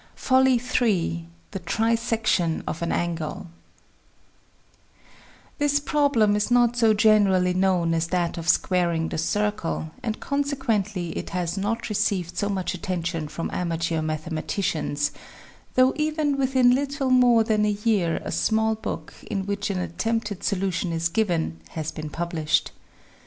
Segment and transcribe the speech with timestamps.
[0.31, 3.45] Ill THE TRISECTION OF AN ANGLE
[5.59, 11.15] HIS problem is not so generally known as that of squaring the circle, and consequently
[11.15, 15.11] it has not received so much attention from amateur mathe maticians,
[15.75, 20.43] though even within little more than a year a small book, in which an attempted
[20.43, 22.71] solution is given, has been published.